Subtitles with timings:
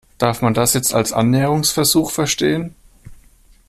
[0.17, 2.73] Darf man das jetzt als Annäherungsversuch verstehen?